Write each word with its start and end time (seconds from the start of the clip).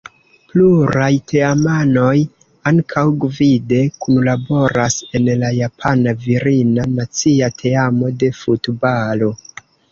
Pluraj 0.51 1.09
teamanoj 1.31 2.13
ankaŭ 2.71 3.03
gvide 3.27 3.83
kunlaboras 4.07 4.99
en 5.21 5.31
la 5.45 5.53
japana 5.59 6.17
virina 6.27 6.89
nacia 6.97 7.55
teamo 7.63 8.15
de 8.25 8.35
futbalo. 8.43 9.35